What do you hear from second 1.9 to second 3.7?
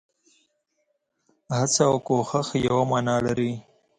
کوښښ يوه مانا لري.